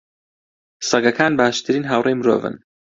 [0.89, 2.55] سەگەکان باشترین هاوڕێی مرۆڤن.